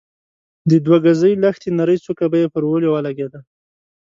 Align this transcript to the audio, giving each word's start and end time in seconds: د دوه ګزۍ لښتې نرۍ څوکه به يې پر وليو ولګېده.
د 0.69 0.71
دوه 0.85 0.97
ګزۍ 1.05 1.33
لښتې 1.41 1.69
نرۍ 1.79 1.97
څوکه 2.05 2.25
به 2.31 2.37
يې 2.41 2.47
پر 2.53 2.63
وليو 2.71 2.93
ولګېده. 2.95 3.39